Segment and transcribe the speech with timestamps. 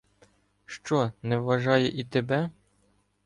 [0.65, 2.49] Що не вважає і тебе?